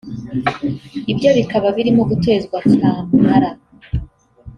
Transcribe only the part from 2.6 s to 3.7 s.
cyamunara